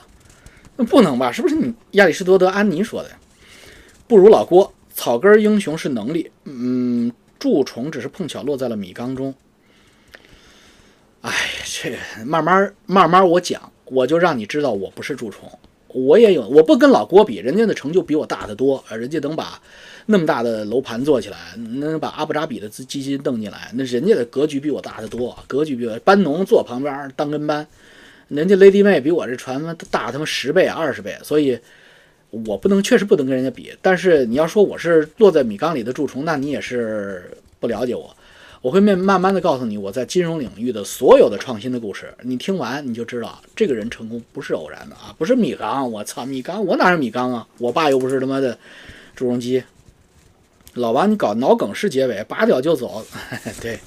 [0.77, 1.29] 那不能吧？
[1.29, 3.09] 是不是你亚里士多德安妮说的？
[4.07, 6.31] 不如老郭，草根英雄是能力。
[6.45, 7.11] 嗯。
[7.45, 9.35] 蛀虫只是碰巧落在了米缸中。
[11.21, 11.31] 哎，
[11.63, 15.47] 这慢慢慢慢我讲，我就让你知道我不是蛀虫，
[15.89, 19.61] 我也有，我不跟老郭比，人家的成就比我大得多，人家能把
[20.07, 27.67] 那么大的楼盘做起来，能把阿布扎比的资基金弄进来，那人家的格局比我大得多，格局比我班农坐旁边当跟班，
[28.27, 31.59] 人家 Lady 妹比我这船大他妈十倍二十倍，所以。
[32.45, 33.71] 我不能，确实不能跟人家比。
[33.81, 38.15] 但是你要说我是落在米缸里的蛀虫，那你也是不了解我。
[38.61, 42.11] 我会慢慢慢的告诉你，我在金融领域的所有的创新的故事。
[42.23, 45.91] 你听完你就知道，这个人成功不是偶然的啊，不是米缸。
[45.91, 47.47] 我操，米缸我哪是米缸啊？
[47.59, 48.57] 我爸又不是他妈的
[49.15, 49.63] 朱镕基。
[50.73, 53.05] 老王，你搞脑梗式结尾，拔掉就走。
[53.61, 53.79] 对，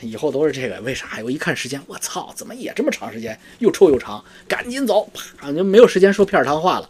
[0.00, 0.80] 以后都是这个。
[0.82, 1.20] 为啥？
[1.24, 3.36] 我一看时间，我操，怎么也这么长时间？
[3.58, 6.88] 又臭又长，赶紧走，啪，就没有时间说片儿汤话了。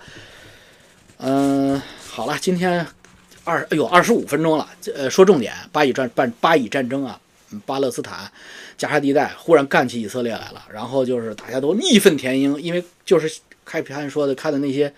[1.22, 2.86] 嗯，好了，今天
[3.44, 7.20] 二哎呦二十五分钟了，呃，说重点，巴以战巴巴以战争啊，
[7.66, 8.32] 巴勒斯坦
[8.78, 13.30] 加沙地带忽然干起以色列来了，然后就是大家都义愤填膺，因为就是
[13.66, 14.90] 开篇说的看的那些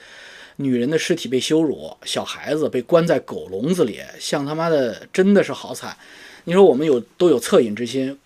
[0.58, 5.96] 女人的尸体被羞辱，小孩子被关在狗笼子里，像他妈的真的是好惨。
[6.44, 8.16] 你说我们有都有恻隐之心，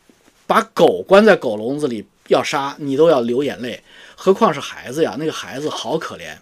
[0.47, 3.83] 把狗关在狗笼子里要杀你都要流眼泪，
[4.15, 5.17] 何况是孩子呀？
[5.19, 6.37] 那个孩子好可怜。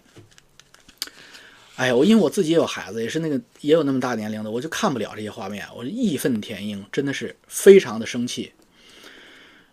[1.75, 8.51] 哎呀，我因为我自己也有孩子，也是那个也有那么大年龄的，我就看不了这些画面，我义愤填膺，真的是非常的生气。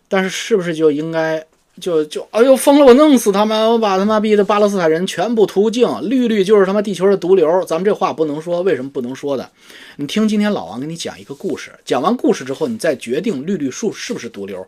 [0.07, 1.45] 但是是不是就应该？
[1.81, 2.85] 就就哎呦疯了！
[2.85, 3.71] 我弄死他们！
[3.71, 5.89] 我把他妈逼的巴勒斯坦人全部屠净！
[6.07, 7.65] 绿绿就是他妈地球的毒瘤！
[7.65, 9.49] 咱们这话不能说，为什么不能说的？
[9.95, 14.63] 你听今天老王给你讲一个故事，讲完故事之后，你再决定绿绿树是不是毒瘤，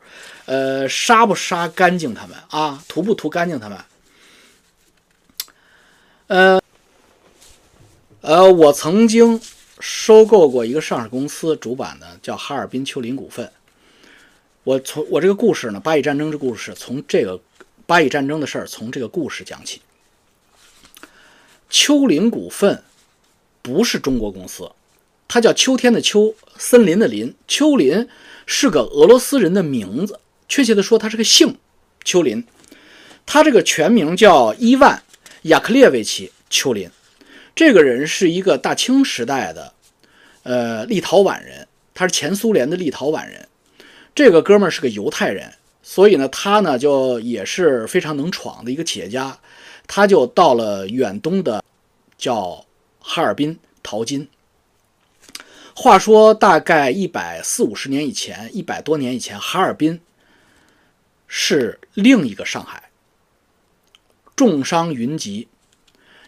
[0.46, 2.84] 呃，杀不杀干净他们啊？
[2.88, 3.78] 屠不屠干净他们？
[6.26, 6.60] 呃
[8.26, 9.40] 呃，我曾经
[9.80, 13.52] 收购过一个上市公司主板的，叫哈尔滨丘陵股份。
[14.64, 17.40] 我从我这个故事呢，巴以战争这故事，从这个
[17.86, 19.80] 巴以战争的事儿，从这个故事讲起。
[21.70, 22.84] 丘陵股份
[23.62, 24.72] 不是中国公司，
[25.28, 27.32] 它叫秋天的秋，森林的林。
[27.48, 28.10] 丘林
[28.48, 31.60] 是个俄罗斯人的名字，确切的说，他是个姓
[32.04, 32.44] 丘林。
[33.24, 35.04] 他这个全名叫伊万
[35.44, 36.90] 亚克列维奇丘林。
[37.56, 39.74] 这个人是一个大清时代的
[40.44, 43.48] 呃立陶宛人，他是前苏联的立陶宛人。
[44.14, 49.40] 这个哥们儿是个犹太人，所以呢，他呢就也是非常能闯的一个企业家，
[49.88, 51.64] 他就到了远东的
[52.18, 52.66] 叫
[53.00, 54.28] 哈尔滨淘金。
[55.74, 60.00] 话说大概一百四五十年以前，一百多年以前，哈尔滨
[61.28, 62.90] 是另一个上海，
[64.36, 65.50] 重商云集，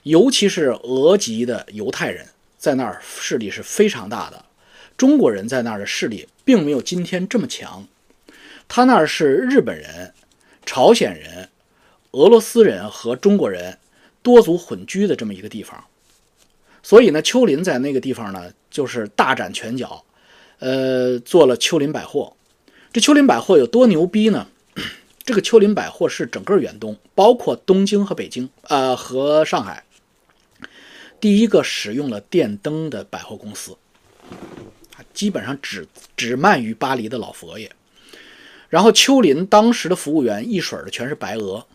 [0.07, 2.25] 尤其是俄籍的犹太人
[2.57, 4.45] 在那儿势力是非常大的。
[4.95, 7.85] 中国人在那儿的势力并没有今天这么强，
[8.67, 10.13] 他那儿是日本人、
[10.65, 11.49] 朝鲜人、
[12.11, 13.77] 俄罗斯人和中国人
[14.23, 15.83] 多族混居的这么一个地方，
[16.81, 20.03] 所以呢，丘林在那个地方呢就是大展拳脚，
[20.59, 22.33] 呃，做了丘林百货。
[22.93, 24.47] 这丘林百货有多牛逼呢？
[25.23, 29.83] 这个丘林百货是整个远东，包括东京和北京，呃，和上海，
[31.19, 33.77] 第一个使用了电灯的百货公司。
[35.13, 37.71] 基本上只只卖于巴黎的老佛爷，
[38.69, 41.65] 然后丘林当时的服务员一水的全是白俄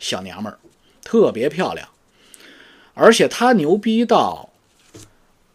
[0.00, 0.58] 小娘们儿，
[1.04, 1.88] 特别漂亮，
[2.94, 4.50] 而且他牛逼到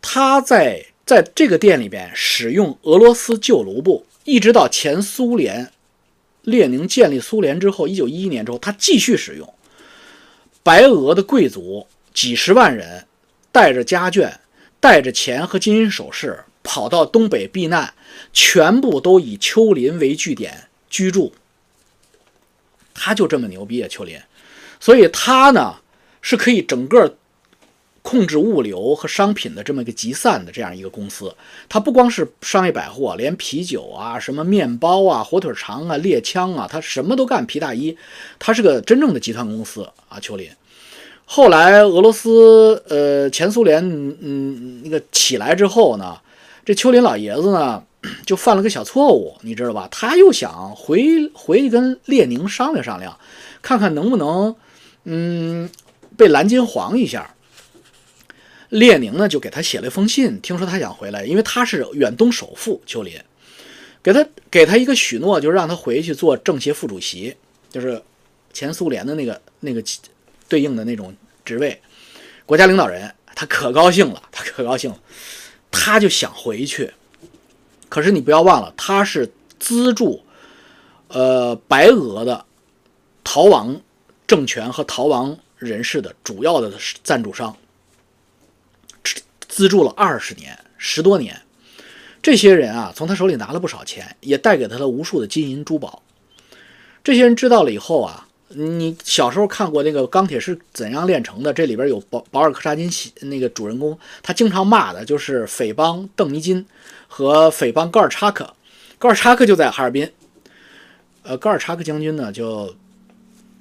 [0.02, 5.72] 他在在这个店里边使用俄罗斯旧卢布，一直到前苏联
[6.44, 9.54] 列宁建立苏联之后，一九一一年之后，他继续使用。
[10.62, 13.06] 白俄的贵族几十万人
[13.54, 14.34] 带着家眷，
[14.82, 16.44] 带着钱和金银首饰。
[16.66, 17.94] 跑到东北避难，
[18.32, 21.34] 全部都以丘林为据点居住。
[22.94, 24.18] 他就这么牛逼啊，丘林，
[24.80, 25.76] 所以他呢
[26.22, 27.18] 是可以整个
[28.02, 31.36] 控制物流和商品的这么一个集散的这样一个公司。
[31.68, 37.46] 他不光是商业百货，连啤酒啊、什么面包啊、火腿肠啊、猎枪啊，他什么都干。
[37.46, 37.98] 皮大衣，
[38.40, 40.50] 他是个真正的集团公司啊，丘林。
[41.26, 43.84] 后来俄罗斯呃前苏联
[44.22, 46.20] 嗯那个起来之后呢？
[46.66, 47.84] 这丘林老爷子呢，
[48.26, 49.86] 就犯了个小错误，你知道吧？
[49.92, 53.20] 他又想回回去跟列宁商量商量，
[53.62, 54.56] 看看能不能，
[55.04, 55.70] 嗯，
[56.16, 57.36] 被蓝金黄一下。
[58.70, 63.20] 列宁呢，就给他写了一封信，听说他想回来，因为他是远东首富丘林，
[64.02, 67.36] 给他给他一个许诺，就让他回去做政协副主席，
[67.70, 68.02] 就是
[68.54, 69.84] 前苏联的那个那个
[70.54, 71.12] 对应的那种
[71.44, 71.82] 职位，
[72.46, 73.12] 国家领导人。
[73.36, 75.00] 他可高兴了，他可高兴了。
[75.72, 76.94] 他就想回去，
[77.90, 80.24] 可是你不要忘了，他是资助，
[81.08, 82.46] 呃，白俄的
[83.24, 83.82] 逃亡
[84.28, 86.72] 政权和逃亡人士的主要的
[87.04, 87.58] 赞助商，
[89.48, 91.42] 资助了二十年，十多年。
[92.22, 96.04] 这些人啊，从他手里拿了不少钱，也带给他了无数的金银珠宝。
[97.04, 98.28] 这些人知道了以后啊。
[98.56, 101.52] 你小时候看过那个《钢铁是怎样炼成的》？
[101.54, 102.90] 这里边有保保尔柯察金
[103.22, 106.66] 那个主人公，他经常骂的就是匪帮邓尼金
[107.08, 108.54] 和匪帮高尔察克。
[109.00, 110.10] 高尔察克就在哈尔滨，
[111.24, 112.74] 呃，高尔察克将军呢，就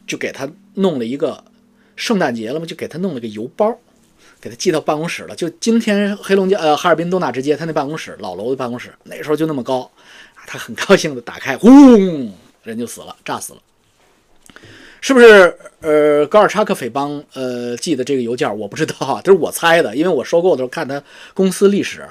[0.07, 1.42] 就给他弄了一个
[1.96, 3.76] 圣诞节了嘛，就给他弄了个邮包，
[4.40, 5.35] 给他寄到办公室了。
[5.35, 9.90] 就今天黑龙江呃哈尔滨东大直街，他那办公室老楼的办公室，那时候就那么高，
[10.46, 13.61] 他很高兴的打开，轰，人就死了，炸死了。
[15.03, 15.55] 是不是？
[15.83, 21.03] 呃，高尔察克匪帮呃寄的这个邮件我不知道，这是我猜的，因为我收购的时候看他
[21.35, 22.09] 公司历史，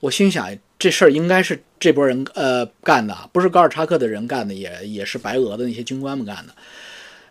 [0.00, 0.46] 我心想
[0.78, 6.52] 这事儿应该是这波人呃干的，不是高尔察克的人干的，也也是白俄的那些军官们干的。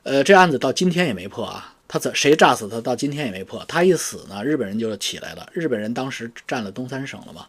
[0.02, 2.82] 呃，这案子到今天也没破啊，他怎谁炸死他？
[2.82, 3.64] 到今天也没破。
[3.68, 5.48] 他一死呢，日本人就起来了。
[5.54, 7.46] 日本人当时占了东三省了嘛。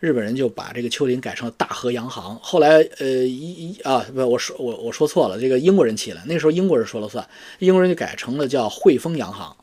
[0.00, 7.26] 日本人就把这个丘陵改成了大和洋行，后来呃一一啊不我说我我说错了，这个英国人起来，那时候英国人说了算，
[7.58, 9.56] 英国人就改成了叫汇丰洋行，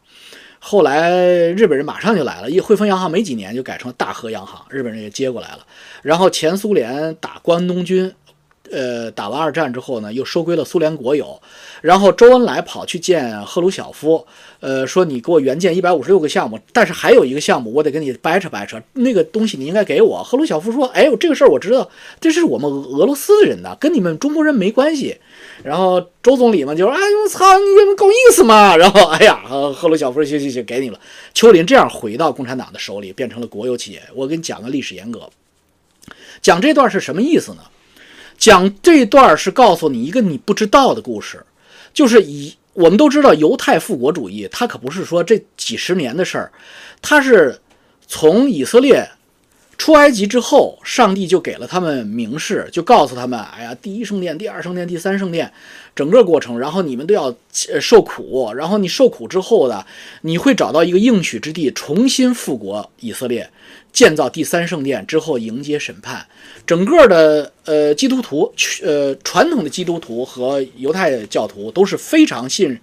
[0.59, 1.11] 后来
[1.51, 5.65] 日本人马上就来了，一汇丰洋行没几年就改成了大和洋行，日本人也接过来了，
[6.01, 8.13] 然后前苏联打关东军。
[8.73, 11.39] 呃，打完二战之后呢，又收归了苏联国有。
[11.81, 14.25] 然后周恩来跑去见赫鲁晓夫，
[14.59, 20.23] 呃，说你给我援建一百五十六个项目，但是还有一个项目我得跟你掰扯掰扯，那个东西你应该给我。
[20.23, 21.87] 赫鲁晓夫说，哎呦，这个事儿我知道，
[22.19, 25.17] 这是我们俄罗斯人的，跟你们中国人没关系。
[25.63, 28.75] 然后周总理嘛就说，哎呦，操，你们够意思嘛？
[28.75, 29.41] 然后，哎呀，
[29.75, 30.99] 赫鲁晓夫说，行行行，给你了。
[31.33, 34.01] 丘林这样回到共产党的手里，变成了国有企业。
[34.15, 35.29] 我给你讲个历史沿革，
[36.41, 37.61] 讲这段是什么意思呢？
[38.43, 41.41] 讲这段是告诉你一个你不知道的故事，
[41.93, 46.51] 就是以我们都知道犹太复国主义，它可不是说这几十年的事儿，
[47.01, 47.57] 它是
[48.05, 49.09] 从以色列
[49.77, 55.49] 出埃及之后，上帝就给了他们明示，就告诉他们，哎呀，第一圣殿、第二圣殿、第三圣殿，
[55.95, 57.33] 整个过程，然后你们都要
[57.79, 59.85] 受苦，然后你受苦之后的，
[60.23, 63.49] 你会找到一个应许之地，重新复国以色列。
[63.93, 66.27] 建造第三圣殿之后，迎接审判。
[66.65, 68.51] 整个的呃基督徒，
[68.81, 72.77] 呃传统的基督徒和犹太教徒都是非常信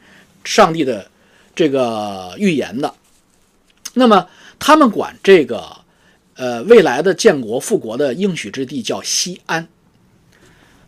[0.45, 1.11] 上帝的
[1.55, 2.95] 这个预言的。
[3.95, 5.65] 那么他们管这个
[6.37, 9.67] 呃未来的建国复国的应许之地叫西安。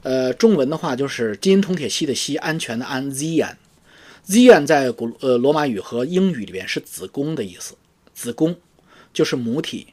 [0.05, 3.55] 呃，中文的话就是金铜铁锡的锡，安全的安，Zion。
[4.29, 7.75] Zion 在古呃罗马语和英语里边是子宫的意思，
[8.15, 8.57] 子宫
[9.13, 9.89] 就是母体。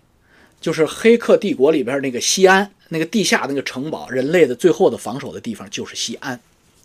[0.59, 6.39] 就是《黑客帝国》里边那个西安，那个地下那个城堡，人类的最后的防守的地方就是西安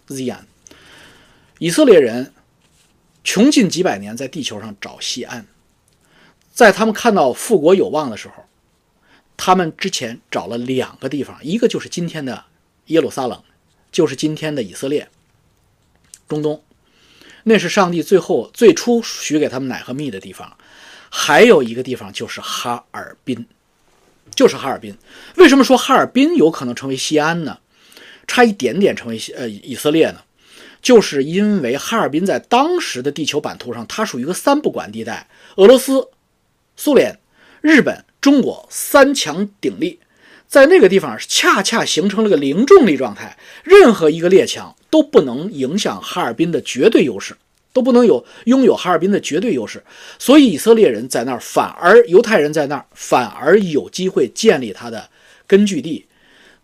[0.07, 0.47] z i n。
[1.59, 2.33] 以色列人
[3.23, 5.47] 穷尽几百年在地球上找西安，
[6.53, 8.45] 在他们看到复国有望的时候，
[9.37, 12.45] 他们之前找了两个地方，一个就是今天的
[12.87, 13.43] 耶路撒冷，
[13.91, 15.09] 就是今天的以色列，
[16.29, 16.63] 中东，
[17.45, 20.57] 那是上帝最后最初许给他们奶和蜜的地方。
[21.11, 23.47] 还有一个地方就是哈尔滨。
[24.35, 24.97] 就是哈尔滨，
[25.37, 27.59] 为什么说哈尔滨有可能成为西安呢？
[28.27, 30.21] 差一点点成为呃以色列呢？
[30.81, 36.09] 就是因为哈尔滨在当时的地球版图上，它属于一个三不管地带，俄罗斯、
[36.77, 37.19] 苏联、
[37.61, 40.01] 日本、中国三强鼎立，
[40.47, 47.37] 在那个地方恰恰形成了个零重力状态，任何一个列强都不能影响哈尔滨的绝对优势。
[47.75, 49.83] 都不能有拥有哈尔滨的绝对优势，
[50.19, 55.11] 所以以色列人在那儿，反而犹太人在那儿，反而有机会建立他的
[55.49, 56.07] 根据地。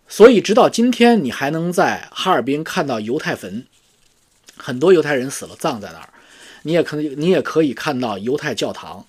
[0.08, 3.66] 所以直到今天，你还能在哈尔滨看到犹太坟，
[4.56, 6.08] 很多犹太人死了葬在那儿。
[6.62, 9.04] 你也可能，你也可以看到犹太教堂，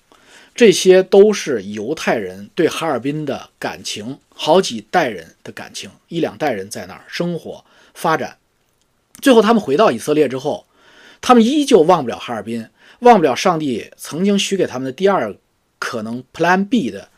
[0.56, 8.38] 这些都是犹太人对哈尔滨的感情，好几代人的感情，一两代人在那儿生活发展。
[9.20, 10.66] 最后他们回到以色列之后。
[11.22, 15.34] 他们依旧忘不了哈尔滨，忘不了上帝曾经许给他们的第二
[15.78, 17.08] 可能 Plan B 的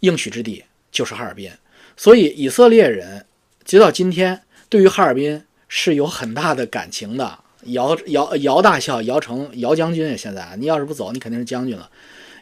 [0.00, 1.52] 应许之地就是哈尔滨。
[1.96, 3.24] 所以以色列人
[3.64, 7.38] 直到今天对于哈尔滨是有很大的感情的。
[7.68, 11.88] 姚姚姚大校姚成姚将军现在你要是不走，你肯定是将军了。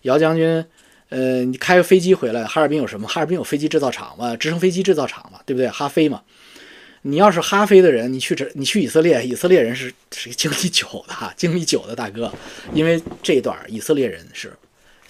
[0.03, 0.65] 姚将军，
[1.11, 3.07] 呃，你开个飞机回来，哈尔滨有什么？
[3.07, 5.69] 哈尔滨有飞机制造厂嘛，直升飞机制造厂嘛，对不对？
[5.69, 6.23] 哈飞嘛。
[7.05, 12.33] 你要是哈飞的人，你去这，你去以色列，以色列人是是经历久的哈，经历久的大哥，
[12.73, 14.53] 因为这一段以色列人是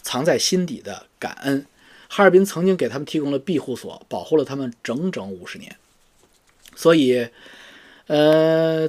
[0.01, 1.67] 藏在心底的感恩，
[2.09, 5.77] 哈尔滨曾经给他们提供了庇护所，保护了他们整整五十年，
[6.75, 7.29] 所以，
[8.07, 8.89] 呃，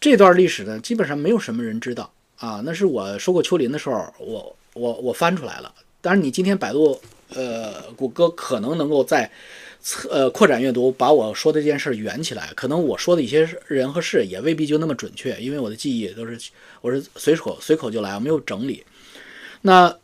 [0.00, 2.12] 这段历史呢，基本上没有什么人知道。
[2.38, 9.30] 啊，那是我收购秋林的时候，我我我翻出来了，当然你今天百度，呃，谷歌可能能够在。
[9.82, 16.38] 测呃，扩展阅读把我说的这件事圆起来，可能我说的一些人和事也未必就那么准确，因为我的记忆都是
[16.80, 18.84] 我是随口随口就来，我没有整理。
[19.62, 19.96] 那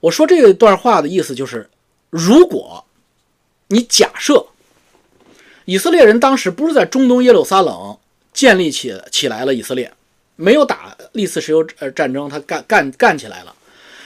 [0.00, 1.68] 我说这段话的意思就是，
[2.10, 2.84] 如果
[3.68, 4.46] 你假设
[5.64, 7.96] 以色列人当时不是在中东耶路撒冷
[8.32, 9.92] 建立起起来了以色列，
[10.36, 13.54] 没有打历次石油呃战争，他干干干起来了，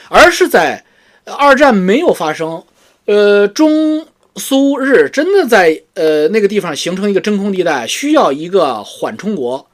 [0.09, 0.83] 而是在
[1.25, 2.63] 二战没有发生。
[3.07, 4.05] 呃，中
[4.35, 9.69] 苏日真的在呃那个地方形成一个真空地带，需要一个缓冲国，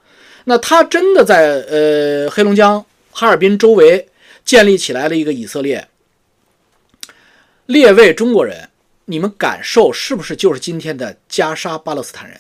[0.46, 4.08] 那他真的在呃黑龙江哈尔滨周围
[4.46, 5.88] 建立起来了一个以色列。
[7.66, 8.70] 列位中国人，
[9.06, 12.40] 你们感受是不是就是今天的加沙巴勒斯坦人？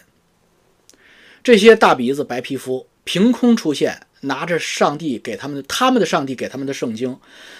[1.43, 7.17] 这些大鼻子、白皮肤凭空出现，拿着上帝给他们的、他们的上帝给他们的圣经，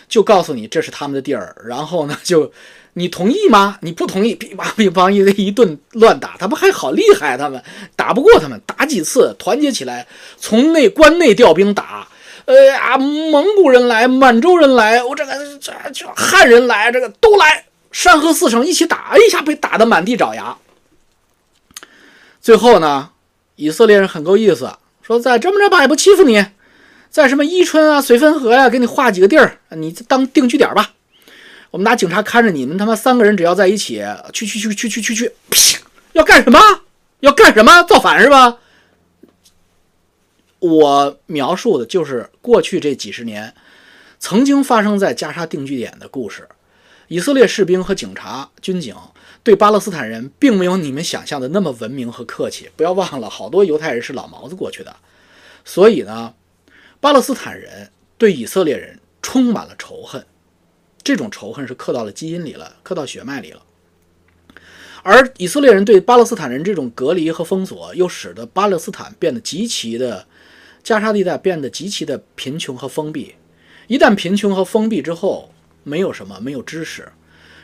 [0.10, 1.56] 就告诉你这是他们的地儿。
[1.66, 2.52] 然后呢，就
[2.94, 3.78] 你同意吗？
[3.82, 7.64] 你不同意，噼啪噼啪一一顿乱打，他们还好厉害，他们
[7.96, 10.08] 打不过他们，打几次团结起来，
[10.38, 12.08] 从内关内调兵打。
[12.46, 20.58] 呃呀，蒙古人来，满洲人来，我这个这这汉人来，这个都来，山河四省一起打，一下被打得满地找牙。
[22.42, 23.12] 最后呢，
[23.56, 24.70] 以色列人很够意思，
[25.04, 26.44] 说再这么着吧，也不欺负你，
[27.10, 30.94] 在什么伊春啊、绥芬河呀，给你划几个地儿，你当定居点吧。
[31.70, 34.02] 我们拿警察看着你们，他妈三个人只要在一起，
[34.32, 35.32] 去去去去去去去，
[36.14, 36.60] 要干什么？
[37.20, 37.84] 要干什么？
[37.84, 38.58] 造反是吧？
[40.60, 43.54] 我描述的就是过去这几十年
[44.20, 46.48] 曾经发生在加沙定居点的故事。
[47.10, 48.96] 以色列士兵和警察、军警
[49.44, 52.70] 对巴勒斯坦人并没有你们想象的那么文明和客气。
[52.76, 54.96] 不要忘了，好多犹太人是老毛子过去的，
[55.66, 56.34] 所以呢，
[57.00, 60.26] 巴勒斯坦人对以色列人充满了仇恨。
[61.04, 63.62] 这种仇恨是刻到了基因里了，刻到血脉里了。
[65.04, 70.26] 而以色列人对巴勒斯坦人这种隔离和封锁，又使得巴勒斯坦变得极其的。
[70.82, 73.36] 加沙地带变得极其的贫穷和封闭，
[73.88, 75.50] 一旦贫穷和封闭之后，
[75.84, 77.10] 没有什么，没有知识，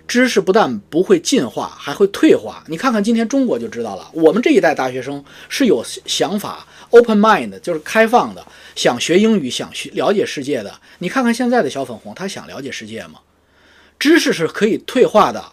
[0.10, 2.64] 知识不但不会进化，还会退化。
[2.68, 8.44] 你看看今天中国就知道了，我们这一代大学生是有想法，open mind，就是开放的，
[8.76, 10.74] 想学英语，想学了解世界的。
[10.98, 13.20] 你看看现在的小粉红，他想了解世界吗？
[14.00, 15.46] 知识是可以退化的，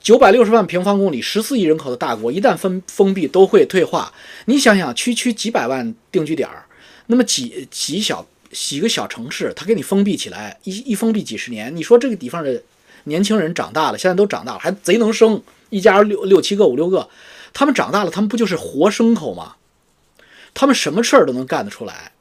[0.00, 4.10] 九百六十万平方公里、十四亿人口的大国，一旦封封闭，都会退化。
[4.46, 6.64] 你想想，区区几百万定居点儿。
[7.08, 12.62] 那么几几小几个小城市，它给你封闭起来，一一封闭几十年，你说这个地方的
[13.10, 17.10] 年轻人长大了，现在都长大了，还贼能生，一家六六七个五六个，
[17.52, 19.56] 他们长大了，他们不就是活牲口吗？
[20.54, 22.12] 他们什么事儿都能干得出来。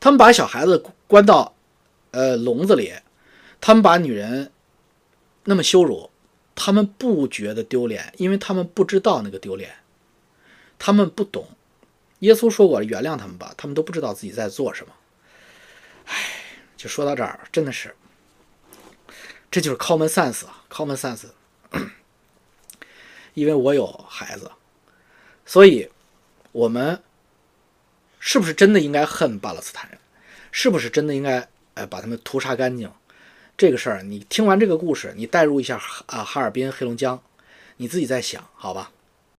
[0.00, 1.54] 他们把小孩子关到
[2.10, 2.92] 呃笼子里，
[3.60, 4.50] 他们把女人
[5.44, 6.10] 那么羞辱，
[6.54, 9.70] 他们不觉得丢脸，因为他们不知道那个丢脸，
[10.78, 11.48] 他们不懂。
[12.20, 14.92] 耶稣说过：“原谅他们吧，他们都不知道自己在做什么。”
[16.06, 16.16] 唉，
[16.76, 17.94] 就说到这儿，真的是，
[19.50, 21.26] 这就是 common sense 啊，common sense。
[23.34, 24.50] 因为我有孩子，
[25.46, 25.88] 所以
[26.50, 27.00] 我们
[28.18, 29.98] 是不是真的应该恨巴勒斯坦人？
[30.50, 32.90] 是不是真的应该呃把他们屠杀干净？
[33.56, 37.22] 这个事儿，你听完这个故事，你代入一下啊，哈尔滨、黑龙江，
[37.76, 38.90] 你自己在想，好吧？